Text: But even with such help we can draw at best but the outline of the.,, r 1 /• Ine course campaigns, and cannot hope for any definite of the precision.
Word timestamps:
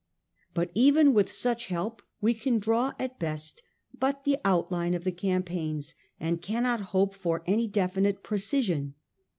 But 0.55 0.71
even 0.73 1.13
with 1.13 1.31
such 1.31 1.67
help 1.67 2.01
we 2.21 2.33
can 2.33 2.57
draw 2.57 2.93
at 2.97 3.19
best 3.19 3.61
but 3.93 4.23
the 4.23 4.39
outline 4.43 4.95
of 4.95 5.03
the.,, 5.03 5.11
r 5.11 5.13
1 5.13 5.17
/• 5.19 5.21
Ine 5.21 5.41
course 5.41 5.45
campaigns, 5.45 5.95
and 6.19 6.41
cannot 6.41 6.81
hope 6.89 7.13
for 7.13 7.43
any 7.45 7.67
definite 7.67 8.15
of 8.15 8.23
the 8.23 8.27
precision. 8.27 8.95